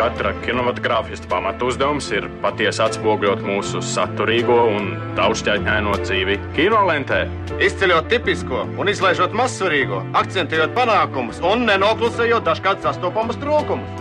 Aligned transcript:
katra 0.00 0.30
kinematogrāfista 0.40 1.28
pamatu 1.28 1.68
uzdevums 1.68 2.06
ir 2.14 2.24
patiesi 2.40 2.80
atspoguļot 2.80 3.42
mūsu 3.44 3.82
saturīgo 3.84 4.56
un 4.72 4.94
daudzšķaitņaino 5.18 5.96
dzīvi 6.00 6.38
kinolentē. 6.56 7.18
Izceļot 7.60 8.08
tipisko 8.08 8.62
un 8.80 8.88
izlaižot 8.88 9.36
mazsvarīgo, 9.36 10.00
akcentējot 10.22 10.72
panākumus 10.78 11.42
un 11.44 11.66
nenoklusējot 11.68 12.48
dažkārt 12.48 12.80
sastopamus 12.86 13.36
trūkumus. 13.42 14.00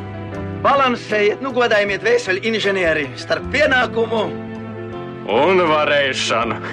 Balansējiet, 0.63 1.43
nu 1.43 1.51
godājiet 1.55 2.07
vēseli 2.07 2.45
inženieri 2.47 3.09
starp 3.20 3.52
pienākumu 3.52 4.23
un 5.36 5.63
varēšanu. 5.68 6.63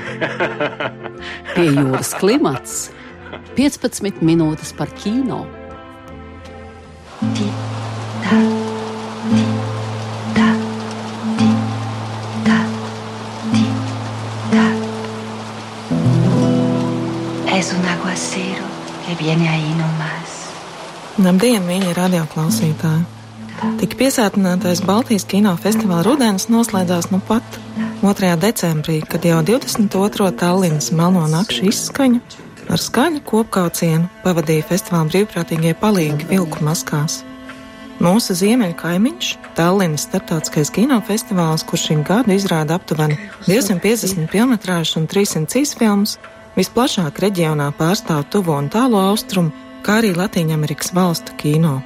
Pie 1.57 1.69
jūras 1.73 2.15
klimats 2.23 2.81
15 3.59 4.23
minūtes 4.23 4.71
par 4.79 4.95
kino. 5.03 5.43
Viene 19.19 19.49
ahí 19.49 19.73
nomás. 19.75 20.33
Labdien, 21.19 21.65
mīļie 21.65 21.95
radioklausītāji! 21.97 23.05
Tik 23.81 23.95
piesātinātais 23.97 24.83
Baltijas 24.85 25.25
kino 25.25 25.55
festivāla 25.57 26.05
rudens 26.05 26.51
noslēdzās 26.53 27.09
nu 27.09 27.23
pat 27.25 27.57
2. 28.03 28.35
decembrī, 28.43 28.99
kad 29.09 29.25
jau 29.25 29.39
22. 29.41 30.29
Tallinas 30.37 30.91
melno 30.93 31.25
nakšu 31.33 31.71
izskaņu 31.71 32.21
ar 32.69 32.83
skaļu 32.83 33.23
kopkaucienu 33.25 34.11
pavadīja 34.27 34.67
festivāla 34.69 35.09
brīvprātīgie 35.09 35.73
palīgi 35.81 36.29
vilku 36.29 36.61
maskās. 36.67 37.23
Mūsu 37.97 38.37
ziemeļu 38.37 38.77
kaimiņš, 38.77 39.29
Tallinas 39.57 40.05
starptautiskais 40.05 40.69
kinofestivāls, 40.77 41.65
kurš 41.65 41.87
šim 41.89 42.03
gadu 42.05 42.35
izrāda 42.37 42.77
aptuveni 42.77 43.17
250 43.47 44.29
filmu 44.29 44.59
un 45.01 45.07
300 45.09 45.63
īsfilmus, 45.63 46.19
visplašāk 46.57 47.21
reģionā 47.23 47.71
pārstāv 47.79 48.25
tuvo 48.33 48.57
un 48.57 48.71
tālo 48.73 49.01
austrumu, 49.11 49.53
kā 49.85 50.01
arī 50.01 50.15
Latvijas 50.17 50.93
valstu 50.97 51.37
kino. 51.39 51.81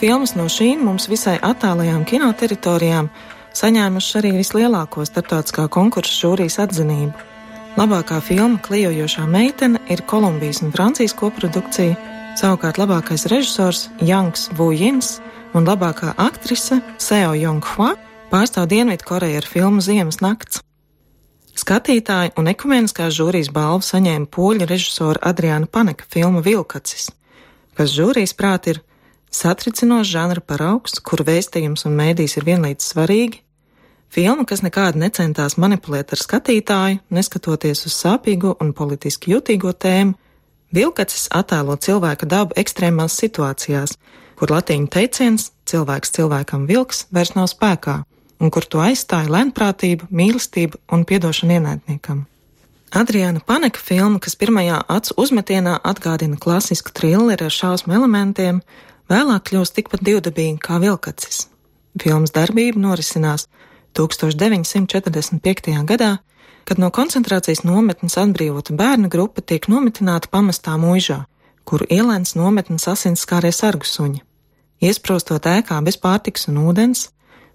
Filmas 0.00 0.34
no 0.34 0.48
šīm 0.50 0.82
mums 0.84 1.06
visai 1.08 1.36
attālajām 1.38 2.02
kinoteritorijām 2.04 3.08
saņēmušas 3.54 4.18
arī 4.20 4.32
vislielāko 4.40 5.04
starptautiskā 5.06 5.68
konkursa 5.72 6.18
žūrijas 6.24 6.58
atzinību. 6.66 7.14
Labākā 7.78 8.20
filma 8.22 8.58
Klijojošā 8.62 9.24
meitene 9.30 9.80
ir 9.90 10.02
Kolumbijas 10.06 10.62
un 10.62 10.74
Francijas 10.74 11.14
koprodukcija, 11.18 11.96
savukārt 12.38 12.78
labākais 12.82 13.26
režisors 13.30 13.88
Janks 14.02 14.50
Vujins 14.58 15.18
un 15.54 15.66
labākā 15.66 16.12
aktrise 16.18 16.80
Seo 16.98 17.34
Jonghua 17.38 17.94
pārstāv 18.30 18.68
Dienvidkoreju 18.70 19.40
ar 19.42 19.50
filmu 19.50 19.82
Ziemas 19.82 20.20
nakts. 20.22 20.62
Skatītāji 21.64 22.34
un 22.36 22.50
ekumeniskās 22.50 23.14
žūrijas 23.16 23.48
balvu 23.54 23.86
saņēma 23.86 24.26
poļu 24.36 24.66
režisora 24.68 25.22
Adriana 25.30 25.64
Paneka 25.64 26.04
filma 26.12 26.42
Vilkacis, 26.44 27.06
kas 27.78 27.94
žūrijas 27.94 28.34
prāt 28.36 28.68
ir 28.68 28.80
satricinošs 29.32 30.10
žanra 30.10 30.42
paraugs, 30.44 30.98
kur 31.00 31.22
vēstījums 31.24 31.86
un 31.88 31.96
mēdīs 31.96 32.36
ir 32.36 32.44
vienlīdz 32.50 32.90
svarīgi, 32.90 33.40
filma, 34.12 34.44
kas 34.44 34.60
nekādi 34.66 35.00
necentās 35.06 35.56
manipulēt 35.56 36.12
ar 36.12 36.20
skatītāju, 36.20 37.00
neskatoties 37.08 37.86
uz 37.88 37.96
sāpīgo 37.96 38.58
un 38.60 38.76
politiski 38.76 39.32
jutīgo 39.32 39.72
tēmu, 39.72 40.18
Vilkacis 40.74 41.30
attēlo 41.32 41.78
cilvēka 41.80 42.28
dabu 42.28 42.60
ekstrēmās 42.60 43.16
situācijās, 43.24 43.96
kur 44.36 44.52
latīņu 44.52 44.92
teiciens 44.92 45.54
cilvēks 45.70 46.12
cilvēkam 46.18 46.68
vilks 46.68 47.06
vairs 47.14 47.32
nav 47.38 47.48
spēkā, 47.56 48.02
un 48.40 48.50
kur 48.50 48.66
to 48.66 48.82
aizstāja 48.82 49.30
lēnprātība, 49.30 50.08
mīlestība 50.10 50.80
un 50.92 51.04
piedošana 51.08 51.58
ienaidniekam. 51.58 52.24
Adriana 52.94 53.40
Paneka 53.42 53.80
filma, 53.82 54.20
kas 54.22 54.36
pirmajā 54.38 54.78
acu 54.88 55.16
uzmetienā 55.18 55.80
atgādina 55.82 56.38
klasisku 56.38 56.92
trilleri 56.94 57.48
ar 57.48 57.54
šausmu 57.54 57.94
elementiem, 57.96 58.60
vēlāk 59.10 59.50
kļūst 59.50 59.74
tikpat 59.78 60.04
divdabīga 60.06 60.58
kā 60.62 60.78
vilkacis. 60.82 61.48
Filmas 61.98 62.30
darbība 62.34 62.78
norisinās 62.78 63.48
1945. 63.98 65.84
gadā, 65.90 66.18
kad 66.64 66.78
no 66.78 66.90
koncentrācijas 66.90 67.64
nometnes 67.66 68.16
atbrīvota 68.18 68.74
bērna 68.78 69.08
grupa 69.10 69.42
tiek 69.42 69.68
nometināta 69.68 70.30
pamestā 70.30 70.76
mūžā, 70.80 71.24
kuru 71.64 71.86
ielēns 71.90 72.34
nometnes 72.38 72.88
asinskārie 72.90 73.52
sargu 73.52 73.86
suņi. 73.88 74.22
Iesprostot 74.84 75.46
ēkā 75.48 75.80
bez 75.84 75.96
pārtiks 76.00 76.48
un 76.50 76.62
ūdens, 76.64 77.08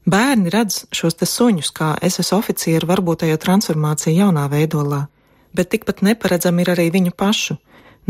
bērni 0.10 0.52
redz 0.54 0.84
šos 0.96 1.18
te 1.20 1.28
suņus 1.30 1.72
kā 1.76 1.94
SS 2.02 2.34
oficieru 2.38 2.90
varbūtējo 2.90 3.38
transformāciju 3.42 4.16
jaunā 4.18 4.48
veidolā, 4.52 5.06
bet 5.54 5.72
tikpat 5.74 6.04
neparedzami 6.06 6.66
ir 6.66 6.74
arī 6.76 6.90
viņu 6.94 7.16
pašu 7.18 7.58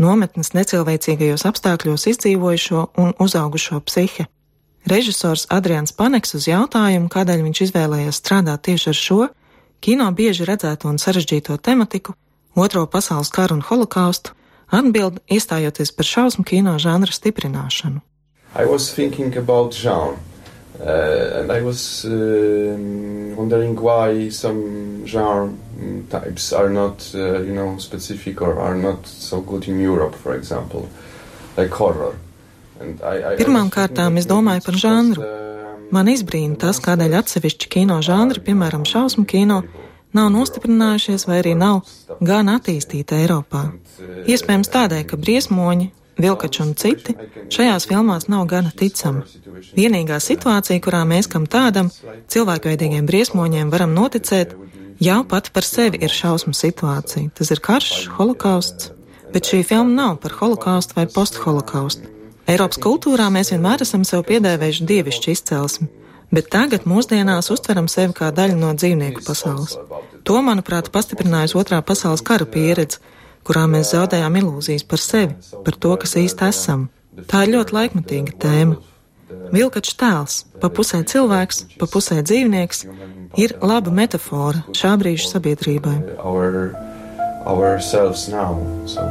nometnes 0.00 0.54
necilvēcīgajos 0.56 1.44
apstākļos 1.50 2.06
izdzīvojušo 2.14 2.86
un 3.02 3.12
uzaugušo 3.20 3.80
psihi. 3.84 4.26
Režisors 4.88 5.44
Adrians 5.52 5.92
Paneks 5.92 6.34
uz 6.38 6.48
jautājumu, 6.48 7.10
kādēļ 7.12 7.44
viņš 7.44 7.62
izvēlējās 7.66 8.20
strādāt 8.22 8.64
tieši 8.68 8.90
ar 8.92 8.96
šo 8.96 9.20
kino 9.84 10.08
bieži 10.16 10.48
redzēto 10.48 10.88
un 10.88 10.96
sarežģīto 11.00 11.58
tematiku, 11.60 12.16
Otro 12.54 12.86
pasaules 12.86 13.30
karu 13.30 13.54
un 13.54 13.62
holokaustu, 13.62 14.34
atbild 14.74 15.20
iestājoties 15.30 15.92
par 15.94 16.06
šausmu 16.06 16.44
kino 16.44 16.74
žanra 16.82 17.12
stiprināšanu. 17.14 18.02
I 18.58 18.66
was 18.66 18.90
thinking 18.94 19.36
about 19.36 19.74
genre. 19.74 20.18
Uh, 20.80 21.40
and 21.40 21.52
I 21.52 21.60
was 21.60 22.06
uh, 22.06 22.74
wondering 23.36 23.76
why 23.76 24.30
some 24.30 25.06
genre 25.06 25.52
types 26.08 26.54
are 26.54 26.70
not, 26.70 27.10
uh, 27.14 27.42
you 27.42 27.52
know, 27.52 27.76
specific 27.76 28.40
or 28.40 28.58
are 28.58 28.74
not 28.74 29.06
so 29.06 29.42
good 29.42 29.68
in 29.68 29.78
Europe, 29.78 30.14
for 30.14 30.34
example, 30.34 30.88
like 31.56 31.70
horror. 31.70 32.16
Pirmām 32.80 33.68
kārtām 33.68 34.16
es 34.16 34.24
domāju 34.24 34.64
par 34.64 34.80
žanru. 34.80 35.28
Man 35.92 36.08
izbrīna 36.08 36.56
tas, 36.56 36.80
kādēļ 36.80 37.18
atsevišķi 37.18 37.68
kino 37.68 38.00
žanri, 38.00 38.40
piemēram, 38.46 38.86
šausmu 38.88 39.26
kino, 39.28 39.60
nav 40.16 40.30
nostiprinājušies 40.32 41.26
vai 41.28 41.42
arī 41.42 41.52
nav 41.60 41.82
gan 42.24 42.48
attīstīti 42.48 43.20
Eiropā. 43.20 43.66
Iespējams 44.24 44.72
tādēļ, 44.72 45.04
ka 45.10 45.20
briesmoņi, 45.20 45.90
vilkači 46.22 46.62
un 46.64 46.74
citi 46.78 47.14
šajās 47.52 47.88
filmās 47.90 48.28
nav 48.28 48.46
gana 48.50 48.72
ticami. 48.76 49.24
Vienīgā 49.76 50.20
situācija, 50.22 50.80
kurā 50.84 51.02
mēs 51.08 51.28
kam 51.30 51.46
tādam 51.50 51.90
cilvēkveidīgiem 52.32 53.08
briesmoņiem 53.08 53.72
varam 53.72 53.94
noticēt, 53.96 54.54
jau 55.00 55.20
pati 55.28 55.52
par 55.54 55.66
sevi 55.66 56.00
ir 56.04 56.12
šausmu 56.14 56.54
situācija. 56.56 57.30
Tas 57.34 57.50
ir 57.50 57.62
karš, 57.64 58.08
holokausts, 58.16 58.92
bet 59.32 59.50
šī 59.50 59.62
filma 59.66 59.94
nav 59.94 60.16
par 60.22 60.36
holokaustu 60.40 60.98
vai 60.98 61.06
postholokaustu. 61.10 62.10
Eiropas 62.50 62.80
kultūrā 62.82 63.28
mēs 63.30 63.52
vienmēr 63.54 63.84
esam 63.84 64.04
sev 64.08 64.24
piedēvējuši 64.26 64.86
dievišķu 64.88 65.30
izcelsmi, 65.30 65.86
bet 66.34 66.48
tagad 66.50 66.86
mūsdienās 66.88 67.50
uztveram 67.54 67.86
sevi 67.90 68.16
kā 68.16 68.30
daļu 68.34 68.56
no 68.58 68.72
dzīvnieku 68.74 69.22
pasaules. 69.26 69.76
To, 70.26 70.40
manuprāt, 70.44 70.90
pastiprinājusi 70.94 71.58
otrā 71.60 71.78
pasaules 71.86 72.24
kara 72.26 72.48
pieredze, 72.48 72.98
kurā 73.46 73.66
mēs 73.70 73.94
zaudējām 73.94 74.38
ilūzijas 74.42 74.86
par 74.88 75.02
sevi, 75.02 75.36
par 75.64 75.76
to, 75.76 75.96
kas 76.00 76.16
īsti 76.20 76.48
esam. 76.48 76.88
Tā 77.30 77.44
ir 77.44 77.54
ļoti 77.56 77.76
laikmatīga 77.76 78.36
tēma. 78.42 78.78
Vilkačs 79.54 79.96
tēls, 79.98 80.36
pa 80.62 80.70
pusē 80.74 81.02
cilvēks, 81.06 81.64
pa 81.78 81.86
pusē 81.90 82.20
dzīvnieks, 82.26 82.84
ir 83.38 83.56
laba 83.62 83.94
metafora 83.94 84.64
šā 84.74 84.96
brīža 84.98 85.34
sabiedrībai. 85.36 85.96
Our, 86.18 86.72
ourselves 87.46 88.28
now, 88.28 88.58
so. 88.86 89.06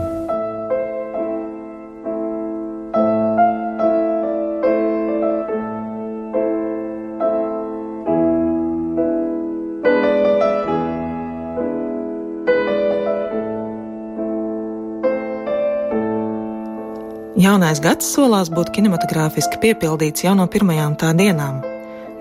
Jaunais 17.50 17.80
gads 17.82 18.06
solās 18.14 18.52
būt 18.54 18.68
kinematogrāfiski 18.76 19.58
piepildīts 19.64 20.22
jau 20.22 20.36
no 20.38 20.44
pirmajām 20.54 20.94
tā 21.02 21.08
dienām. 21.18 21.64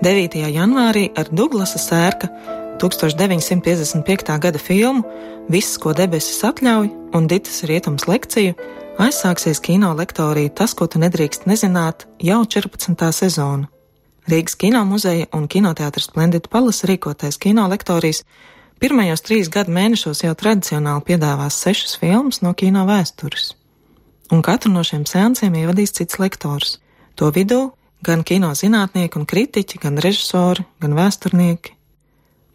9. 0.01 0.39
janvārī 0.55 1.03
ar 1.13 1.27
Douglasa 1.29 1.77
sērka 1.77 2.31
1955. 2.81 4.31
gada 4.41 4.57
filmu 4.57 5.03
Viss, 5.53 5.77
ko 5.77 5.93
debesis 5.93 6.39
atļauj 6.49 6.89
un 7.13 7.27
Ditas 7.29 7.59
rietums 7.69 8.07
lekciju 8.09 8.55
aizsāksies 8.97 9.61
kino 9.61 9.91
lektorija 9.99 10.55
Tas, 10.61 10.73
ko 10.73 10.89
tu 10.89 11.03
nedrīkst 11.03 11.45
nezināt, 11.45 12.07
jau 12.17 12.41
14. 12.57 12.97
sezonu. 13.13 13.69
Rīgas 14.25 14.57
kino 14.57 14.81
muzeja 14.89 15.29
un 15.37 15.45
kinoteātris 15.45 16.09
Splendid 16.09 16.49
Palace 16.49 16.89
rīkotais 16.89 17.37
kino 17.37 17.69
lektorijas 17.69 18.23
pirmajos 18.81 19.21
trīs 19.29 19.53
gadu 19.53 19.77
mēnešos 19.77 20.25
jau 20.25 20.33
tradicionāli 20.33 21.05
piedāvās 21.05 21.61
sešas 21.61 21.99
filmas 22.01 22.41
no 22.41 22.57
kino 22.57 22.89
vēstures 22.89 23.58
un 24.31 24.41
katru 24.45 24.71
no 24.73 24.83
šiem 24.85 25.05
seansiem 25.09 25.55
ievadīs 25.59 25.93
cits 25.97 26.19
lektors. 26.21 26.77
To 27.19 27.31
vidū 27.35 27.71
gan 28.05 28.23
kino 28.23 28.53
zinātnieki 28.55 29.19
un 29.19 29.27
kritiķi, 29.27 29.81
gan 29.83 29.99
režisori, 29.99 30.65
gan 30.79 30.95
vēsturnieki. 30.97 31.75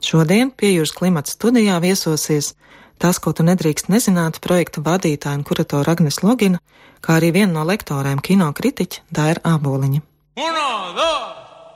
Šodien 0.04 0.50
pie 0.52 0.74
jūras 0.74 0.92
klimata 0.96 1.32
studijā 1.32 1.78
viesosies 1.80 2.52
tas, 2.98 3.18
ko 3.18 3.32
tu 3.36 3.44
nedrīkst 3.46 3.90
nezināt, 3.92 4.40
projekta 4.44 4.84
vadītāja 4.84 5.40
un 5.40 5.44
kuratora 5.48 5.96
Agnes 5.96 6.22
Logina, 6.22 6.60
kā 7.04 7.18
arī 7.18 7.32
viena 7.34 7.52
no 7.58 7.66
lektorēm 7.68 8.22
kino 8.24 8.52
kritiķa 8.54 9.04
Daira 9.10 9.44
Āboliņa. 9.56 10.00
Uno, 10.40 10.70
dos, 10.96 11.28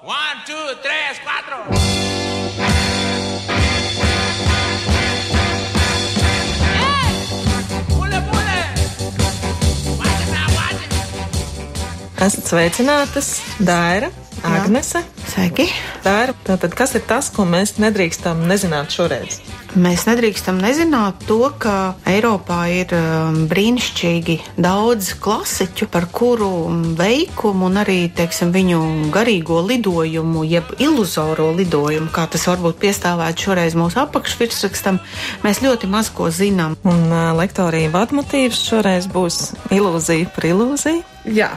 one, 0.06 0.40
two, 0.46 0.80
tres, 0.82 1.22
cuatro! 1.24 2.27
Esat 12.18 12.48
sveicinātas, 12.50 13.28
Dāra, 13.62 14.08
Agnese. 14.42 15.04
Sveiki! 15.30 15.68
Dāra, 16.02 16.32
tātad 16.42 16.72
kas 16.74 16.96
ir 16.98 17.04
tas, 17.06 17.28
ko 17.30 17.44
mēs 17.46 17.76
nedrīkstam 17.78 18.40
nezināt 18.50 18.90
šoreiz? 18.90 19.36
Mēs 19.78 20.02
nedrīkstam 20.08 20.58
nezināt 20.58 21.22
to, 21.28 21.36
ka 21.62 21.94
Eiropā 22.10 22.56
ir 22.74 22.94
um, 22.96 23.36
brīnišķīgi 23.46 24.34
daudz 24.58 25.12
klasiķu, 25.22 25.86
par 25.94 26.08
kuru 26.10 26.48
veikumu 26.98 27.68
un 27.68 27.78
arī 27.84 28.00
teiksim, 28.10 28.50
viņu 28.50 28.80
garīgo 29.14 29.60
lidojumu, 29.68 30.42
jeb 30.48 30.74
iluzoro 30.82 31.52
lidojumu, 31.60 32.10
kā 32.10 32.26
tas 32.32 32.48
varbūt 32.50 32.82
piestāvētu 32.82 33.46
šoreiz 33.46 33.78
mūsu 33.78 34.02
apakšvirsrakstam, 34.02 34.98
mēs 35.46 35.62
ļoti 35.62 35.94
maz 35.94 36.10
ko 36.10 36.32
zinām. 36.34 36.74
Un 36.82 37.06
uh, 37.12 37.30
lektorija 37.38 37.94
vadmotīvs 37.94 38.66
šoreiz 38.72 39.06
būs 39.14 39.52
ilūzija 39.70 40.34
par 40.34 40.50
ilūziju. 40.50 41.06
Jā. 41.28 41.54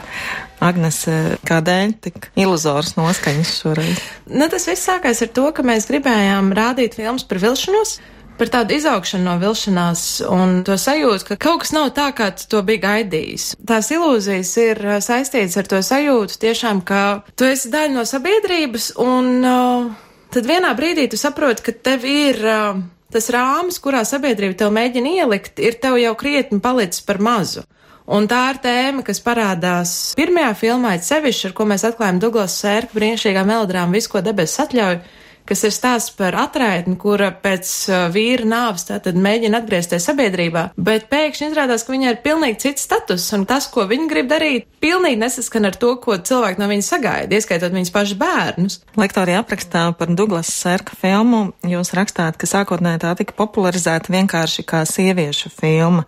Agnes, 0.62 1.02
kādēļ 1.48 1.94
tik 2.04 2.30
iluzors 2.38 2.94
noskaņas 2.98 3.52
šoreiz? 3.58 4.02
Nu, 4.30 4.46
tas 4.52 4.68
viss 4.70 4.86
sākās 4.86 5.22
ar 5.24 5.30
to, 5.34 5.48
ka 5.56 5.64
mēs 5.66 5.88
gribējām 5.90 6.52
rādīt 6.56 6.98
filmas 6.98 7.26
par 7.26 7.42
vilšanos. 7.42 7.98
Par 8.38 8.48
tādu 8.48 8.74
izaugšanu 8.78 9.26
no 9.26 9.34
vilšanās 9.38 10.02
un 10.24 10.62
to 10.66 10.78
sajūtu, 10.80 11.26
ka 11.28 11.36
kaut 11.44 11.60
kas 11.62 11.74
nav 11.76 11.90
tā, 11.94 12.08
kā 12.16 12.30
to 12.32 12.62
bija 12.66 12.80
gaidījis. 12.86 13.50
Tās 13.68 13.90
ilūzijas 13.92 14.52
ir 14.62 14.80
saistītas 15.04 15.58
ar 15.60 15.68
to 15.68 15.82
sajūtu 15.84 16.40
tiešām, 16.46 16.80
ka 16.88 17.02
tu 17.36 17.46
esi 17.46 17.70
daļa 17.70 17.92
no 17.92 18.06
sabiedrības 18.08 18.94
un 19.04 19.28
uh, 19.44 19.92
tad 20.32 20.48
vienā 20.48 20.72
brīdī 20.78 21.10
tu 21.12 21.20
saproti, 21.20 21.66
ka 21.68 21.76
tev 21.90 22.08
ir 22.08 22.40
uh, 22.40 22.80
tas 23.12 23.28
rāmis, 23.34 23.78
kurā 23.84 24.02
sabiedrība 24.08 24.56
tev 24.64 24.72
mēģina 24.74 25.14
ielikt, 25.20 25.60
ir 25.60 25.76
tev 25.82 26.00
jau 26.00 26.16
krietni 26.18 26.60
palicis 26.64 27.04
par 27.04 27.20
mazu. 27.22 27.66
Un 28.10 28.26
tā 28.26 28.40
ir 28.50 28.58
tēma, 28.64 29.04
kas 29.06 29.20
parādās 29.22 29.90
pirmajā 30.18 30.52
filmā, 30.58 30.96
sevišķi, 31.06 31.48
ar 31.48 31.52
ko 31.54 31.66
mēs 31.70 31.84
atklājam 31.86 32.18
Douglas 32.22 32.56
Sērpa 32.58 32.98
brīnišķīgā 32.98 33.44
melodrāma 33.46 33.94
Visko 33.94 34.22
debesis 34.26 34.64
atļauju, 34.64 34.98
kas 35.48 35.64
ir 35.66 35.74
stāsts 35.74 36.14
par 36.16 36.36
atraitni, 36.38 36.96
kura 37.00 37.30
pēc 37.42 37.70
uh, 37.90 38.04
vīra 38.12 38.46
nāves 38.48 38.86
tātad 38.88 39.18
mēģina 39.18 39.62
atgriezties 39.62 40.06
sabiedrībā, 40.08 40.68
bet 40.76 41.08
pēkšņi 41.12 41.50
izrādās, 41.50 41.86
ka 41.86 41.94
viņai 41.94 42.12
ir 42.14 42.20
pilnīgi 42.24 42.60
cits 42.66 42.86
status, 42.86 43.26
un 43.36 43.46
tas, 43.50 43.68
ko 43.72 43.86
viņa 43.90 44.08
grib 44.10 44.30
darīt, 44.30 44.68
pilnīgi 44.82 45.20
nesaskan 45.22 45.70
ar 45.70 45.78
to, 45.78 45.94
ko 46.02 46.16
cilvēki 46.18 46.62
no 46.62 46.68
viņas 46.70 46.92
sagaida, 46.94 47.38
ieskaitot 47.38 47.74
viņas 47.74 47.94
pašas 47.94 48.20
bērnus. 48.20 48.78
Lektorija 48.98 49.42
aprakstā 49.42 49.84
par 49.98 50.12
Douglas 50.16 50.50
Sērka 50.52 50.96
filmu 50.98 51.44
jūs 51.68 51.92
rakstāt, 51.96 52.38
ka 52.40 52.48
sākotnēji 52.48 53.02
tā 53.04 53.12
tika 53.18 53.36
popularizēta 53.38 54.12
vienkārši 54.14 54.64
kā 54.68 54.82
sieviešu 54.88 55.52
filma. 55.54 56.06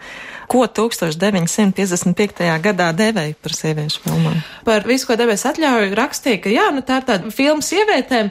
Ko 0.50 0.66
1955. 0.66 2.50
gadā 2.64 2.90
devēja 2.96 3.38
par 3.42 3.56
sieviešu 3.56 4.02
filmām? 4.04 4.42
Par 4.66 4.84
visu, 4.88 5.08
ko 5.08 5.16
devēs 5.18 5.46
atļauju, 5.48 5.94
rakstīja, 5.98 6.42
ka 6.44 6.52
jā, 6.52 6.68
nu 6.74 6.84
tā 6.86 7.00
ir 7.00 7.08
tāda 7.08 7.32
filma 7.34 7.64
sievietēm. 7.64 8.30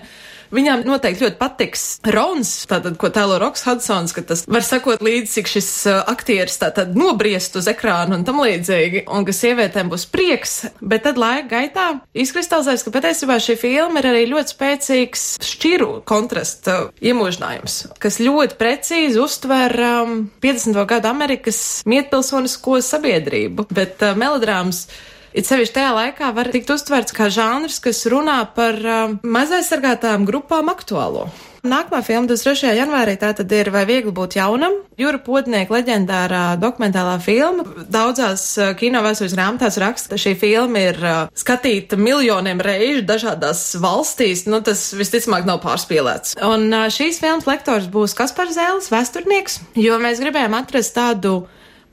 Viņām 0.53 0.83
noteikti 0.85 1.25
ļoti 1.25 1.39
patiks 1.39 1.83
Rons, 2.13 2.51
tātad, 2.69 2.97
ko 3.01 3.09
tēlo 3.13 3.39
Roks 3.41 3.65
Hudsons, 3.65 4.13
ka 4.13 4.23
tas 4.27 4.43
var 4.45 4.65
sakot 4.65 5.01
līdzi, 5.03 5.31
cik 5.37 5.49
šis 5.49 5.69
uh, 5.89 6.01
aktieris 6.11 6.59
tātad 6.61 6.93
nobriest 6.97 7.57
uz 7.59 7.69
ekrānu 7.71 8.19
un 8.19 8.25
tam 8.27 8.41
līdzīgi, 8.43 9.05
un 9.09 9.25
ka 9.25 9.33
sievietēm 9.35 9.89
būs 9.91 10.05
prieks, 10.13 10.55
bet 10.81 11.07
tad 11.07 11.17
laika 11.21 11.49
gaitā 11.55 11.87
izkristalizēs, 12.13 12.85
ka 12.85 12.93
patiesībā 12.93 13.39
šī 13.41 13.57
filma 13.59 14.03
ir 14.03 14.09
arī 14.11 14.25
ļoti 14.29 14.53
spēcīgs 14.55 15.25
šķiru 15.53 16.03
kontrasta 16.09 16.77
iemūžinājums, 17.01 17.79
kas 18.03 18.21
ļoti 18.21 18.59
precīzi 18.59 19.21
uztver 19.23 19.75
um, 19.87 20.19
50. 20.43 20.77
gadu 20.89 21.09
Amerikas 21.09 21.63
mietpilsonisko 21.89 22.77
sabiedrību, 22.85 23.67
bet 23.73 24.05
uh, 24.05 24.13
melodrāmas 24.19 24.85
It 25.33 25.49
sevišķi 25.49 25.73
tajā 25.73 25.93
laikā 25.97 26.27
var 26.37 26.51
tikt 26.53 26.69
uztverts 26.69 27.15
kā 27.17 27.25
žanrs, 27.33 27.79
kas 27.81 28.03
runā 28.11 28.43
par 28.53 28.77
uh, 28.77 29.15
mazaizsargātām 29.25 30.27
grupām 30.29 30.69
aktuālo. 30.69 31.25
Nākamā 31.63 32.01
filma 32.03 32.27
23. 32.27 32.73
janvārī 32.75 33.15
tātad 33.17 33.49
ir 33.55 33.69
Vai 33.71 33.85
viegli 33.87 34.11
būt 34.13 34.35
jaunam? 34.35 34.75
Jūra 34.99 35.17
Podnieka 35.23 35.73
leģendārā 35.73 36.41
dokumentālā 36.61 37.15
filma. 37.23 37.65
Daudzās 37.87 38.43
uh, 38.59 38.73
kino 38.77 39.01
vēstures 39.01 39.33
grāmatās 39.33 39.79
raksta, 39.81 40.19
šī 40.21 40.35
filma 40.37 40.85
ir 40.91 41.01
uh, 41.01 41.17
skatīta 41.33 41.97
miljoniem 41.97 42.61
reižu 42.61 43.01
dažādās 43.09 43.63
valstīs. 43.81 44.45
Nu, 44.45 44.61
tas 44.61 44.85
visticamāk 44.93 45.49
nav 45.49 45.63
pārspīlēts. 45.65 46.35
Un 46.45 46.67
uh, 46.69 46.85
šīs 46.93 47.23
filmas 47.23 47.49
lektors 47.49 47.89
būs 47.89 48.13
Kaspars 48.19 48.53
Zēlis, 48.59 48.93
vēsturnieks, 48.93 49.61
jo 49.81 49.97
mēs 50.03 50.21
gribējām 50.21 50.59
atrast 50.59 50.93
tādu 50.99 51.39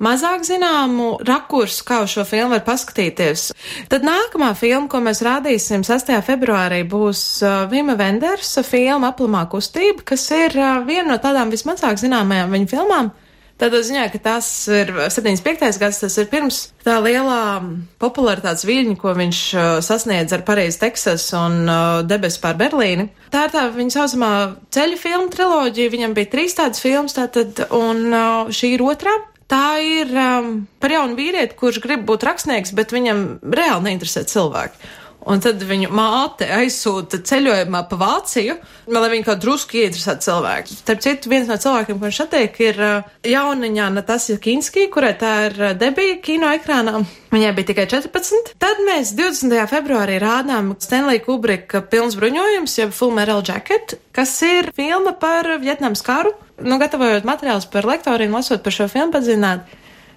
mazāk 0.03 0.45
zināmu 0.49 1.13
rakursu, 1.27 1.85
kā 1.87 2.01
uz 2.05 2.15
šo 2.15 2.25
filmu 2.29 2.57
var 2.57 2.65
paskatīties. 2.67 3.51
Tad 3.93 4.07
nākamā 4.07 4.53
filma, 4.59 4.89
ko 4.91 5.03
mēs 5.05 5.23
rādīsim 5.27 5.85
6. 5.87 6.13
februārī, 6.27 6.83
būs 6.89 7.25
uh, 7.45 7.65
Vima 7.71 7.97
Vendersa 8.01 8.65
filma 8.67 9.13
Aplamā 9.13 9.47
kustība, 9.53 10.05
kas 10.13 10.29
ir 10.35 10.57
uh, 10.59 10.81
viena 10.87 11.13
no 11.15 11.19
tādām 11.23 11.53
vismazāk 11.53 12.01
zināmajām 12.01 12.57
viņa 12.57 12.73
filmām. 12.75 13.13
Tādā 13.61 13.83
ziņā, 13.85 14.07
ka 14.09 14.19
tas 14.25 14.47
ir 14.73 14.89
75. 15.13 15.77
gads, 15.83 15.99
tas 16.01 16.15
ir 16.17 16.29
pirms 16.33 16.63
tā 16.81 16.95
lielā 17.05 17.61
popularitātes 18.01 18.65
viļņa, 18.65 18.95
ko 19.03 19.13
viņš 19.19 19.41
uh, 19.53 19.67
sasniedz 19.85 20.33
ar 20.33 20.47
Parīzi, 20.47 20.81
Teksas 20.81 21.27
un 21.37 21.67
uh, 21.69 22.01
Debes 22.09 22.41
pār 22.41 22.57
Berlīni. 22.57 23.11
Tā 23.35 23.45
ir 23.47 23.53
tā 23.53 23.67
viņa 23.75 23.99
saucamā 23.99 24.31
ceļu 24.73 24.97
filmu 25.03 25.29
triloģija, 25.35 25.93
viņam 25.93 26.17
bija 26.17 26.33
trīs 26.33 26.57
tādas 26.57 26.81
filmas, 26.81 27.19
tātad, 27.19 27.61
un 27.77 28.07
uh, 28.09 28.49
šī 28.49 28.79
ir 28.79 28.87
otrā. 28.89 29.13
Tā 29.51 29.81
ir 29.83 30.13
um, 30.15 30.51
par 30.79 30.93
jaunu 30.95 31.17
vīrieti, 31.19 31.57
kurš 31.59 31.81
grib 31.83 32.05
būt 32.07 32.23
rakstnieks, 32.29 32.71
bet 32.79 32.95
viņam 32.95 33.23
reāli 33.51 33.89
neinteresē 33.89 34.23
cilvēki. 34.31 34.91
Un 35.29 35.43
tad 35.45 35.61
viņu 35.69 35.91
māte 35.93 36.47
aizsūta 36.49 37.19
ceļojumā 37.29 37.83
pa 37.91 37.99
Vāciju, 38.01 38.57
lai 38.89 39.11
viņa 39.13 39.27
kaut 39.27 39.43
drusku 39.43 39.77
ieinteresētu 39.77 40.25
cilvēku. 40.25 40.77
Starp 40.81 41.03
citu, 41.05 41.33
viens 41.33 41.51
no 41.51 41.59
cilvēkiem, 41.61 41.99
ko 41.99 42.09
viņš 42.09 42.21
attiek, 42.25 42.61
ir 42.65 42.81
jauniņā 43.29 43.89
Natasja 43.99 44.39
Kinski, 44.41 44.87
kurai 44.93 45.13
tā 45.21 45.35
ir 45.51 45.59
debija 45.81 46.17
kino 46.25 46.49
ekrānā. 46.57 47.03
Viņai 47.31 47.55
bija 47.55 47.71
tikai 47.71 47.87
14. 47.93 48.55
Tad 48.59 48.81
mēs 48.89 49.13
20. 49.19 49.55
februārī 49.71 50.17
rādām 50.23 50.73
Stanley 50.81 51.21
Kubrika 51.23 51.85
pilns 51.85 52.17
bruņojums, 52.19 52.79
jeb 52.81 52.97
Full 52.97 53.13
Metal 53.15 53.45
Jacket, 53.47 53.99
kas 54.17 54.35
ir 54.47 54.73
filma 54.75 55.13
par 55.21 55.59
Vietnams 55.61 56.03
karu 56.07 56.33
nu, 56.63 56.79
gatavojot 56.81 57.25
materiālus 57.29 57.69
par 57.71 57.89
lektoriem, 57.89 58.35
lasot 58.35 58.63
par 58.65 58.75
šo 58.75 58.89
filmu 58.91 59.15
padzināt, 59.15 59.69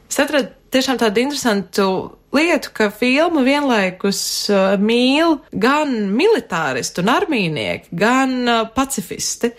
es 0.10 0.20
atradu 0.20 0.52
tiešām 0.74 1.00
tādu 1.02 1.24
interesantu 1.24 1.88
lietu, 2.34 2.74
ka 2.74 2.90
filmu 2.94 3.44
vienlaikus 3.46 4.20
uh, 4.52 4.76
mīl 4.82 5.40
gan 5.52 5.94
militāristi 6.14 7.04
un 7.04 7.12
armīnieki, 7.14 7.92
gan 7.98 8.36
uh, 8.44 8.62
pacifisti. 8.76 9.54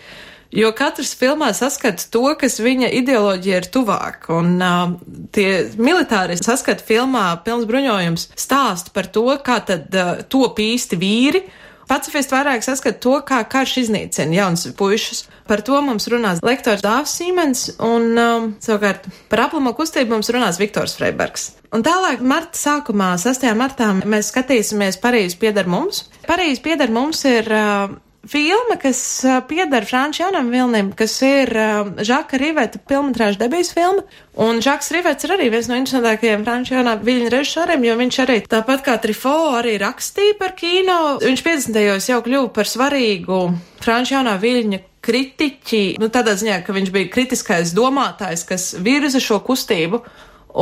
Jo 0.55 0.69
katrs 0.75 1.11
filmā 1.19 1.49
saskata 1.55 2.05
to, 2.13 2.23
kas 2.39 2.61
viņa 2.63 2.87
ideoloģija 3.01 3.57
ir 3.59 3.69
tuvāk, 3.73 4.29
un 4.31 4.55
uh, 4.63 4.95
tie 5.35 5.49
militāristi 5.75 6.47
saskata 6.47 6.85
filmā 6.85 7.27
pilns 7.43 7.67
bruņojums 7.67 8.29
stāst 8.39 8.93
par 8.95 9.09
to, 9.11 9.27
kā 9.43 9.59
tad 9.67 9.95
uh, 9.95 10.21
top 10.31 10.61
īsti 10.63 10.99
vīri, 11.01 11.43
Pacifisti 11.89 12.33
vairāk 12.33 12.63
saskata 12.65 12.97
to, 13.01 13.17
kā 13.27 13.43
karš 13.49 13.75
iznīcina 13.83 14.33
jaunas 14.33 14.65
puišas. 14.77 15.25
Par 15.45 15.61
to 15.65 15.77
mums 15.85 16.07
runās 16.09 16.41
lektors 16.45 16.81
Dāvs 16.85 17.13
Sīmens, 17.19 17.67
un 17.83 18.07
um, 18.17 18.47
savukārt 18.63 19.05
par 19.29 19.45
aplamo 19.45 19.75
kustību 19.77 20.15
mums 20.15 20.31
runās 20.33 20.57
Viktors 20.61 20.97
Freibergs. 20.97 21.51
Un 21.75 21.83
tālāk, 21.85 22.21
marta 22.23 22.57
sākumā, 22.57 23.11
6. 23.21 23.45
martā, 23.57 23.91
mēs 24.07 24.31
skatīsimies 24.31 24.97
Parīzi 25.03 25.37
pieder 25.41 25.69
mums. 25.69 26.05
Parīzi 26.25 26.63
pieder 26.65 26.93
mums 26.93 27.21
ir 27.29 27.49
uh, 27.51 27.93
filma, 28.29 28.77
kas 28.81 28.99
pieder 29.49 29.85
Franču 29.87 30.23
Janam 30.23 30.49
Vilnim, 30.53 30.91
kas 30.97 31.17
ir 31.25 31.51
Žaka 32.05 32.39
Riveta 32.41 32.81
filmatrāža 32.89 33.43
debijas 33.45 33.71
filma. 33.75 34.05
Un 34.41 34.59
Žaks 34.63 34.91
Rivets 34.91 35.27
ir 35.27 35.35
arī 35.35 35.51
viens 35.53 35.69
no 35.71 35.77
interesantākajiem 35.79 36.43
Franču 36.47 36.75
Janam 36.75 37.05
Viļņa 37.05 37.31
režisoriem, 37.33 37.85
jo 37.87 37.95
viņš 38.01 38.19
arī 38.25 38.41
tāpat 38.51 38.83
kā 38.87 38.97
Trifo 39.03 39.35
arī 39.59 39.77
rakstīja 39.81 40.35
par 40.41 40.55
kino. 40.59 40.99
Viņš 41.23 41.45
50. 41.45 42.09
jau 42.11 42.19
kļuva 42.25 42.51
par 42.55 42.69
svarīgu 42.69 43.39
Franču 43.85 44.17
Janā 44.17 44.35
Viļņa 44.41 44.81
kritiķi, 45.05 45.83
nu 46.01 46.09
tādā 46.13 46.33
ziņā, 46.39 46.61
ka 46.65 46.73
viņš 46.75 46.93
bija 46.93 47.11
kritiskais 47.13 47.73
domātājs, 47.77 48.45
kas 48.49 48.71
virza 48.81 49.21
šo 49.21 49.39
kustību. 49.45 50.01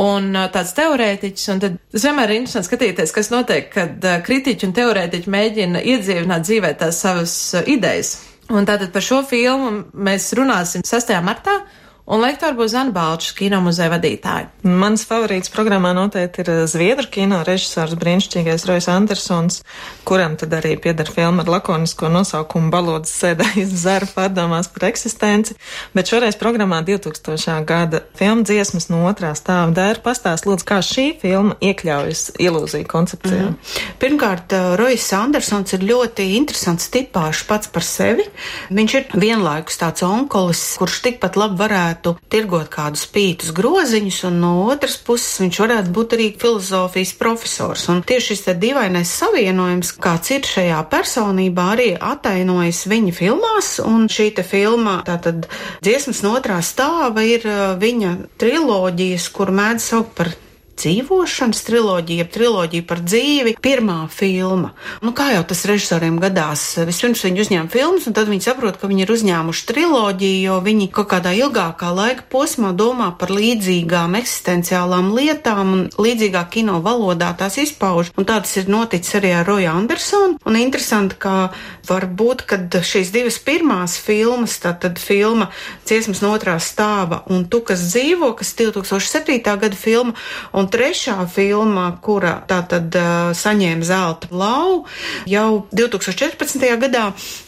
Un 0.00 0.30
tāds 0.54 0.74
teorētiķis, 0.76 1.48
un 1.54 1.62
tad 1.62 1.78
tas 1.94 2.04
vienmēr 2.06 2.32
ir 2.32 2.40
interesanti 2.40 2.70
skatīties, 2.70 3.14
kas 3.14 3.30
notiek, 3.32 3.68
kad 3.72 4.06
kritiķi 4.26 4.68
un 4.68 4.76
teorētiķi 4.76 5.34
mēģina 5.34 5.82
iedzīvināt 5.94 6.46
dzīvē 6.48 6.74
tās 6.80 7.00
savas 7.04 7.36
idejas. 7.64 8.16
Un 8.52 8.66
tātad 8.68 8.90
par 8.92 9.04
šo 9.04 9.22
filmu 9.24 9.86
mēs 9.94 10.32
runāsim 10.36 10.84
6. 10.84 11.14
martā. 11.24 11.62
Un 12.04 12.20
lektora 12.20 12.52
būs 12.52 12.74
Zana 12.74 12.92
Balčs, 12.92 13.30
kino 13.32 13.62
muzeja 13.64 13.88
vadītāja. 13.94 14.50
Mans 14.68 15.06
favorīts 15.08 15.48
programmā 15.48 15.94
noteikti 15.96 16.42
ir 16.42 16.48
eh, 16.52 16.58
Zviedru 16.68 17.08
kino 17.08 17.38
režisors 17.48 17.94
brīnišķīgais 17.96 18.66
Rojas 18.68 18.90
Andersons, 18.92 19.62
kuram 20.04 20.34
tad 20.36 20.52
arī 20.52 20.74
pieder 20.84 21.08
filma 21.08 21.40
ar 21.40 21.48
lakonisko 21.54 22.10
nosaukumu 22.12 22.68
Balodas 22.74 23.14
sēdājas 23.22 23.72
zara 23.86 24.08
pārdomās 24.10 24.68
par 24.74 24.90
eksistenci, 24.90 25.56
bet 25.96 26.12
šoreiz 26.12 26.36
programmā 26.36 26.82
2000. 26.84 27.64
gada 27.64 28.02
filma 28.20 28.44
dziesmas 28.44 28.90
no 28.92 29.00
otrā 29.08 29.32
stāva 29.32 29.72
dēra 29.72 30.04
pastāst 30.04 30.44
lūdzu, 30.44 30.68
kā 30.68 30.82
šī 30.84 31.06
filma 31.24 31.56
iekļaujas 31.64 32.34
ilūziju 32.36 32.90
koncepcijā. 32.92 33.48
Mm. 33.48 33.80
Pirmkārt, 34.04 34.52
eh, 34.52 34.74
Rojas 34.76 35.08
Andersons 35.16 35.72
ir 35.72 35.88
ļoti 35.88 36.28
interesants 36.36 36.92
tipāšs 36.92 37.46
pats 37.48 37.72
par 37.72 37.88
sevi. 37.88 38.28
Viņš 38.68 39.00
ir 39.00 39.10
vienlaikus 39.16 39.80
tāds 39.80 40.04
onkolis, 40.04 40.66
kurš 40.76 41.00
tikpat 41.08 41.40
labi 41.40 41.62
varētu 41.64 41.93
varētu 41.94 42.18
tirgot 42.28 42.68
kādus 42.72 43.06
pītus 43.06 43.52
groziņus, 43.54 44.24
un 44.28 44.40
no 44.42 44.52
otras 44.66 44.96
puses 44.96 45.40
viņš 45.40 45.60
varētu 45.60 45.92
būt 45.94 46.14
arī 46.16 46.26
filozofijas 46.38 47.14
profesors. 47.18 47.88
Un 47.88 48.02
tieši 48.02 48.34
šis 48.34 48.44
te 48.44 48.54
dīvainais 48.54 49.08
savienojums, 49.08 49.94
kāds 49.98 50.30
ir 50.34 50.42
šajā 50.42 50.82
personībā, 50.90 51.72
arī 51.74 51.94
atainojas 51.94 52.86
viņa 52.90 53.14
filmās, 53.14 53.78
un 53.84 54.08
šī 54.08 54.34
te 54.34 54.42
filma, 54.42 55.02
tātad 55.06 55.46
dziesmas 55.82 56.22
no 56.24 56.34
otrā 56.38 56.60
stāva, 56.62 57.22
ir 57.22 57.44
uh, 57.46 57.76
viņa 57.78 58.16
triloģijas, 58.38 59.28
kur 59.30 59.52
mēdz 59.54 59.90
saukt 59.92 60.14
par 60.16 60.34
dzīvošanas 60.78 61.62
triloģija, 61.66 62.26
triloģija 62.34 62.86
par 62.88 63.00
dzīvi, 63.04 63.54
pirmā 63.62 64.04
filma. 64.12 64.72
Nu, 65.04 65.14
kā 65.16 65.30
jau 65.34 65.44
tas 65.48 65.64
režisoriem 65.68 66.18
gadās, 66.22 66.62
vispirms 66.86 67.24
viņi 67.24 67.44
uzņēma 67.44 67.72
filmas, 67.72 68.08
un 68.08 68.16
tad 68.16 68.30
viņi 68.30 68.46
saprot, 68.48 68.78
ka 68.80 68.90
viņi 68.90 69.06
ir 69.06 69.12
uzņēmuši 69.14 69.66
triloģiju, 69.70 70.42
jo 70.48 70.58
viņi 70.64 70.90
kaut 70.94 71.10
kādā 71.14 71.34
ilgākā 71.38 71.92
laika 71.94 72.26
posmā 72.32 72.74
domā 72.76 73.10
par 73.18 73.32
līdzīgām 73.34 74.18
eksistenciālām 74.20 75.12
lietām, 75.16 75.72
un 75.74 75.84
līdzīgā 75.94 76.44
kino 76.52 76.80
valodā 76.84 77.32
tās 77.38 77.58
izpauž. 77.62 78.12
Un 78.18 78.28
tā 78.28 78.40
tas 78.44 78.56
ir 78.60 78.70
noticis 78.72 79.18
arī 79.20 79.34
ar 79.38 79.48
Roju 79.48 79.70
Andersonu. 79.72 80.38
Un 80.44 80.58
interesanti, 80.60 81.16
ka 81.20 81.54
varbūt, 81.88 82.44
kad 82.48 82.78
šīs 82.84 83.12
divas 83.14 83.38
pirmās 83.44 83.96
filmas, 84.00 84.56
tātad 84.62 85.00
filma 85.02 85.50
Ciesmas 85.84 86.22
no 86.24 86.32
otrā 86.34 86.56
stāva 86.62 87.22
un 87.30 87.44
Tu, 87.48 87.60
kas 87.60 87.82
dzīvo, 87.92 88.32
kas 88.38 88.54
2007. 88.58 89.38
gada 89.44 89.76
filma, 89.76 90.14
un 90.52 90.63
Un 90.64 90.70
trešā 90.72 91.18
filma, 91.28 91.90
kura 92.00 92.38
tātad 92.48 92.94
saņēma 93.36 93.84
zelta 93.84 94.30
lauvu 94.32 94.86
jau 95.28 95.66
2014. 95.76 96.62
gadā, 96.80 97.02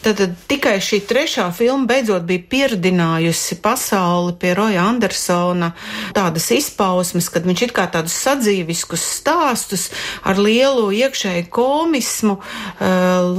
tad 0.05 0.21
tikai 0.51 0.75
šī 0.85 0.99
trešā 1.09 1.47
filma 1.57 1.89
beidzot 1.89 2.27
bija 2.29 2.43
pieredinājusi 2.51 3.57
pasauli 3.65 4.35
pie 4.37 4.53
Roja 4.59 4.85
Andersona 4.85 5.71
tādas 6.13 6.51
izpausmes, 6.53 7.31
kad 7.33 7.49
viņš 7.49 7.63
it 7.65 7.73
kā 7.79 7.87
tādus 7.95 8.19
sadzīviskus 8.21 9.07
stāstus 9.15 9.87
ar 10.21 10.37
lielu 10.37 10.91
iekšēju 10.99 11.49
komismu 11.57 12.37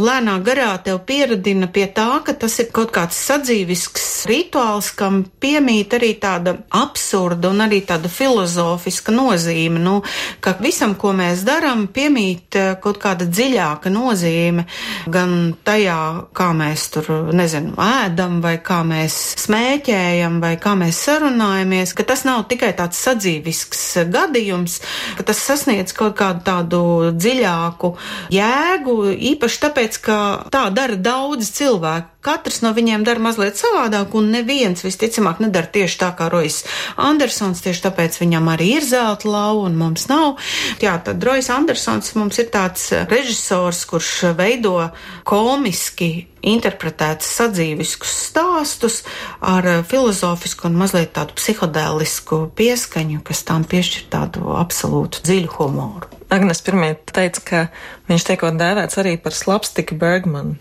lēnā 0.02 0.40
garā 0.48 0.72
tev 0.82 1.04
pieredina 1.06 1.70
pie 1.70 1.86
tā, 1.94 2.08
ka 2.26 2.34
tas 2.34 2.58
ir 2.66 2.72
kaut 2.74 2.96
kāds 2.98 3.22
sadzīvisks 3.30 4.26
rituāls, 4.26 4.90
kam 4.98 5.22
piemīt 5.38 5.94
arī 6.00 6.16
tāda 6.18 6.58
absurda 6.74 7.54
un 7.54 7.68
arī 7.70 7.84
tāda 7.86 8.10
filozofiska 8.10 9.14
nozīme 9.14 9.67
nozīme. 9.68 9.80
Nu, 9.84 10.02
ka 10.40 10.56
visam, 10.60 10.96
ko 10.96 11.14
mēs 11.14 11.44
darām, 11.46 11.88
piemīt 11.88 12.56
eh, 12.56 12.76
kaut 12.82 13.00
kāda 13.00 13.26
dziļāka 13.26 13.90
nozīme 13.90 14.66
gan 15.08 15.56
tajā, 15.64 16.30
kā 16.34 16.52
mēs 16.54 16.90
tur, 16.92 17.32
nezinu, 17.34 17.76
ēdam, 17.78 18.42
vai 18.42 18.58
kā 18.60 18.84
mēs 18.84 19.36
smēķējam, 19.46 20.40
vai 20.42 20.58
kā 20.58 20.76
mēs 20.76 20.98
sarunājamies, 21.08 21.94
ka 21.94 22.04
tas 22.04 22.26
nav 22.26 22.48
tikai 22.50 22.74
tāds 22.78 22.98
sadzīvisks 22.98 24.08
gadījums, 24.12 24.82
ka 25.18 25.24
tas 25.24 25.38
sasniedz 25.38 25.94
kaut 25.94 26.18
kādu 26.18 26.44
tādu 26.44 26.82
dziļāku 27.16 27.96
jēgu, 28.34 28.98
īpaši 29.34 29.64
tāpēc, 29.66 30.02
ka 30.02 30.20
tā 30.52 30.70
dara 30.72 30.96
daudz 30.96 31.52
cilvēku. 31.52 32.17
Katrs 32.26 32.64
no 32.64 32.74
viņiem 32.76 33.04
dara 33.08 33.22
mazliet 33.22 33.60
savādāk, 33.60 34.16
un 34.18 34.32
neviens 34.34 34.82
visticamāk 34.84 35.42
nedara 35.44 35.70
tieši 35.72 36.00
tā 36.02 36.10
kā 36.18 36.28
Rojas 36.34 36.64
Andersons, 37.00 37.62
tieši 37.64 37.84
tāpēc 37.86 38.18
viņam 38.20 38.50
arī 38.52 38.72
ir 38.80 38.88
zelta 38.88 39.30
lauva 39.30 39.68
un 39.70 39.78
mums 39.80 40.08
nav. 40.10 40.42
Jā, 40.84 40.98
tad 41.06 41.24
Rojas 41.24 41.52
Andersons 41.54 42.16
mums 42.18 42.42
ir 42.42 42.50
tāds 42.54 42.90
režisors, 43.08 43.86
kurš 43.88 44.34
veido 44.40 44.90
komiski 45.28 46.28
interpretēts 46.48 47.30
sadzīviskus 47.38 48.14
stāstus 48.30 49.02
ar 49.42 49.68
filozofisku 49.88 50.70
un 50.70 50.78
mazliet 50.82 51.14
tādu 51.18 51.38
psihodēlisku 51.38 52.48
pieskaņu, 52.58 53.24
kas 53.28 53.44
tām 53.48 53.68
piešķir 53.68 54.08
tādu 54.14 54.54
absolūtu 54.58 55.26
dziļu 55.28 55.58
humoru. 55.58 56.18
Agnes 56.28 56.60
pirmie 56.60 56.90
teica, 57.08 57.40
ka 57.40 57.60
viņš 58.10 58.24
tiekot 58.28 58.58
dēvēts 58.60 58.98
arī 59.00 59.14
par 59.24 59.32
slapstiku 59.32 59.96
Bergmanu. 59.96 60.58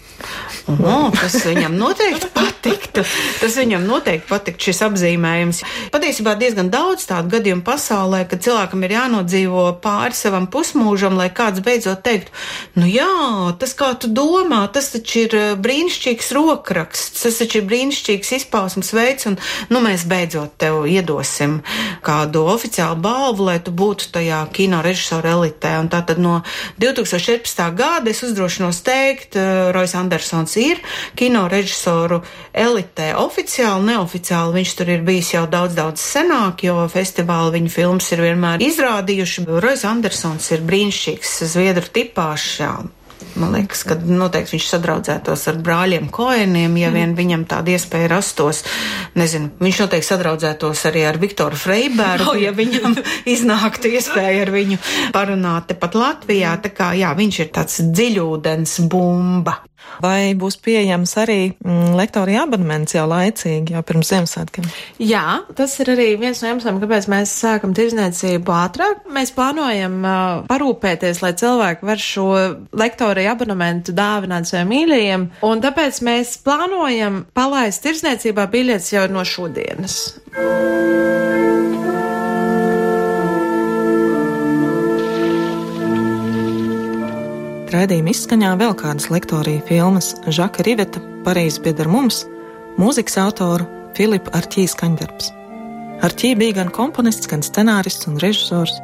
Oh, 0.71 1.09
tas 1.11 1.35
viņam 1.43 1.75
noteikti 1.75 2.29
patiktu. 2.31 3.03
Tas 3.41 3.57
viņam 3.59 3.83
noteikti 3.89 4.29
patiktu 4.31 4.69
šis 4.69 4.85
apzīmējums. 4.87 5.63
Patiesībā 5.95 6.37
diezgan 6.39 6.71
daudz 6.71 7.09
tādu 7.11 7.35
gadījumu 7.35 7.67
pasaulē, 7.67 8.23
kad 8.31 8.45
cilvēkam 8.47 8.87
ir 8.87 8.95
jānodzīvo 8.95 9.65
pāri 9.83 10.15
savam 10.15 10.47
pusmūžam, 10.47 11.19
lai 11.19 11.33
kāds 11.35 11.65
beidzot 11.67 12.05
teiktu, 12.07 12.31
nu 12.79 12.87
jā, 12.87 13.11
tas 13.59 13.75
kā 13.75 13.91
tu 13.99 14.07
domā, 14.07 14.63
tas 14.71 14.93
taču 14.95 15.25
ir 15.25 15.35
eh, 15.35 15.49
brīnišķīgs 15.77 16.31
rokraksts, 16.33 17.21
tas 17.21 17.37
taču 17.37 17.59
ir 17.61 17.67
brīnišķīgs 17.69 18.31
izpausmes 18.39 18.95
veids, 18.97 19.27
un 19.29 19.35
nu 19.69 19.83
mēs 19.85 20.07
beidzot 20.09 20.55
tev 20.57 20.87
iedosim 20.89 21.59
kādu 22.07 22.47
oficiālu 22.49 22.97
balvu, 23.05 23.45
lai 23.51 23.59
tu 23.61 23.75
būtu 23.77 24.09
tajā 24.15 24.39
kino 24.57 24.81
režisora 24.85 25.35
elitē. 25.37 25.75
Un 25.83 25.91
tātad 25.93 26.17
no 26.23 26.39
2014. 26.81 27.61
gada 27.77 28.11
es 28.11 28.25
uzdrošinos 28.25 28.81
teikt, 28.87 29.37
uh, 29.37 29.69
Rojas 29.77 29.93
Andersons 30.01 30.57
ir 30.63 30.81
kino 31.19 31.45
režisoru 31.53 32.23
elitē 32.57 33.13
oficiāli, 33.21 33.91
neoficiāli. 33.93 34.57
Viņš 34.57 34.77
tur 34.81 34.97
ir 34.97 35.05
bijis 35.05 35.35
jau 35.37 35.45
daudz, 35.51 35.77
daudz 35.77 36.01
senāk, 36.01 36.65
jo 36.65 36.87
festivāli 36.89 37.59
viņa 37.59 37.75
filmas 37.77 38.09
ir 38.17 38.25
vienmēr 38.25 38.65
izrādījuši. 38.65 39.45
Rojas 39.61 39.85
Andersons 39.85 40.55
ir 40.57 40.65
brīnišķīgs 40.65 41.41
zviedru 41.53 41.93
tipāšs. 42.01 42.96
Man 43.37 43.53
liekas, 43.53 43.83
ka 43.85 43.97
noteikti 44.01 44.55
viņš 44.55 44.67
sadraudzētos 44.71 45.43
ar 45.51 45.59
brāļiem 45.65 46.09
Koeniem, 46.15 46.77
ja 46.81 46.93
vien 46.95 47.13
viņam 47.19 47.45
tāda 47.51 47.75
iespēja 47.75 48.09
rastos. 48.15 48.63
Nezinu, 49.19 49.51
viņš 49.61 49.81
noteikti 49.83 50.09
sadraudzētos 50.09 50.85
arī 50.89 51.05
ar 51.09 51.21
Viktoru 51.21 51.59
Freibergu, 51.61 52.37
ja 52.47 52.55
viņam 52.57 52.97
iznāktu 53.35 53.93
iespēja 53.93 54.47
ar 54.47 54.55
viņu 54.55 54.81
parunāt 55.17 55.69
tepat 55.73 55.99
Latvijā. 55.99 56.57
Tā 56.65 56.73
kā, 56.77 56.93
jā, 56.97 57.13
viņš 57.19 57.41
ir 57.45 57.53
tāds 57.59 57.81
dziļūdens 57.91 58.79
bumba. 58.93 59.61
Vai 60.03 60.35
būs 60.39 60.59
pieejams 60.63 61.15
arī 61.23 61.39
mm, 61.53 61.95
lektorija 61.97 62.45
abonements 62.45 62.97
jau 62.97 63.07
laicīgi, 63.09 63.75
jau 63.77 63.83
pirms 63.87 64.11
Ziemassvētkiem? 64.13 64.69
Jā, 65.03 65.41
tas 65.57 65.77
ir 65.83 65.93
arī 65.95 66.09
viens 66.21 66.43
no 66.43 66.51
iemesliem, 66.53 66.81
kāpēc 66.83 67.09
mēs 67.13 67.33
sākam 67.41 67.75
tirzniecību 67.77 68.57
ātrāk. 68.57 69.07
Mēs 69.17 69.33
plānojam 69.37 69.99
uh, 70.03 70.25
parūpēties, 70.51 71.23
lai 71.25 71.33
cilvēki 71.41 71.89
var 71.89 72.03
šo 72.03 72.29
lektorija 72.77 73.37
abonementu 73.37 73.97
dāvināt 73.97 74.51
saviem 74.51 74.75
mīļajiem, 74.75 75.29
un 75.49 75.65
tāpēc 75.65 76.03
mēs 76.07 76.37
plānojam 76.47 77.25
palaist 77.37 77.85
tirzniecībā 77.87 78.49
biļetes 78.53 78.93
jau 78.97 79.07
no 79.13 79.25
šodienas. 79.27 80.01
Raidījuma 87.67 88.13
izskaņā 88.13 88.53
vēl 88.61 88.77
kādas 88.79 89.09
lektorija 89.11 89.63
filmas 89.67 90.13
Žaka 90.31 90.63
Riveta 90.63 91.01
Parīzi 91.27 91.65
pieder 91.65 91.89
mums, 91.91 92.21
mūzikas 92.79 93.17
autoru 93.19 93.67
Filipa 93.97 94.31
Arķīs 94.39 94.77
skaņdarbs. 94.77 95.33
Arķī 96.07 96.31
bija 96.39 96.61
gan 96.61 96.71
komponists, 96.71 97.27
gan 97.27 97.43
scenārists 97.43 98.07
un 98.07 98.21
režisors. 98.23 98.77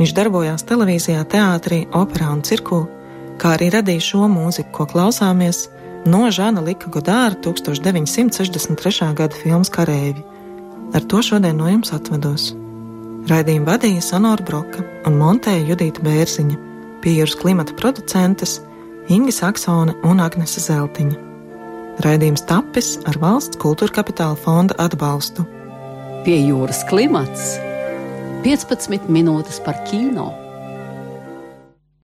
Viņš 0.00 0.16
darbojās 0.16 0.66
televīzijā, 0.66 1.22
teātrī, 1.30 1.84
operā 1.94 2.32
un 2.34 2.42
cirkū, 2.42 2.80
kā 3.38 3.54
arī 3.54 3.70
radīja 3.76 4.02
šo 4.08 4.26
mūziku, 4.32 4.72
ko 4.80 4.88
klausāmies 4.90 5.68
no 6.10 6.26
Žana 6.26 6.66
Lika 6.66 6.90
Godāra 6.90 7.38
1963. 7.38 9.14
gada 9.14 9.42
filmas 9.44 9.70
Karēvi. 9.70 10.26
Ar 10.90 11.06
to 11.06 11.22
šodien 11.22 11.62
no 11.62 11.70
jums 11.70 11.94
atvados. 11.94 12.50
Raidījumu 13.30 13.70
vadīja 13.70 14.02
Sonora 14.02 14.42
Broka 14.42 14.82
un 15.06 15.22
montēja 15.22 15.68
Judita 15.70 16.02
Bērziņa 16.02 16.73
pie 17.04 17.18
jūras 17.18 17.36
klimata 17.36 17.74
producentes 17.76 18.62
Inga 19.12 19.32
Saksone 19.36 19.92
un 20.08 20.22
Agnese 20.24 20.62
Zeltiņa. 20.64 21.18
Raidījums 22.04 22.46
tapis 22.48 22.94
ar 23.10 23.18
valsts 23.20 23.60
kultūra 23.60 23.92
kapitāla 24.00 24.38
fonda 24.40 24.76
atbalstu. 24.80 25.44
Pie 26.24 26.38
jūras 26.46 26.80
klimats 26.88 27.58
15 28.46 29.12
minūtes 29.12 29.60
par 29.66 29.76
kino. 29.90 30.30